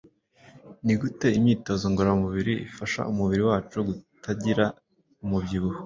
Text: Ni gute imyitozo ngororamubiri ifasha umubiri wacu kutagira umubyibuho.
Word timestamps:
Ni 0.85 0.93
gute 1.01 1.27
imyitozo 1.37 1.83
ngororamubiri 1.91 2.53
ifasha 2.67 3.01
umubiri 3.11 3.43
wacu 3.49 3.77
kutagira 3.87 4.65
umubyibuho. 5.23 5.79